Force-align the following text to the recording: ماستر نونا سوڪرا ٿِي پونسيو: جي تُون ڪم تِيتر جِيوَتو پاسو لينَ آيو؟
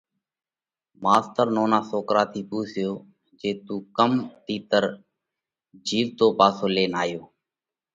ماستر 1.03 1.47
نونا 1.55 1.79
سوڪرا 1.89 2.23
ٿِي 2.31 2.41
پونسيو: 2.49 2.93
جي 3.39 3.51
تُون 3.65 3.71
ڪم 3.97 4.11
تِيتر 4.45 4.83
جِيوَتو 5.87 6.27
پاسو 6.37 6.65
لينَ 6.75 6.91
آيو؟ 7.01 7.21